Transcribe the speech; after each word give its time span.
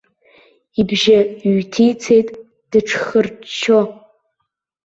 Ибжьы 0.79 1.17
ҩҭицеит 1.55 2.27
дыҽхырччо. 2.71 3.79